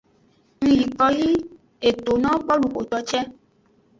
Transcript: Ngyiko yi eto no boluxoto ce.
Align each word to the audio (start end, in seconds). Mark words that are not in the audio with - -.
Ngyiko 0.61 1.05
yi 1.19 1.31
eto 1.89 2.11
no 2.21 2.31
boluxoto 2.45 2.97
ce. 3.09 3.19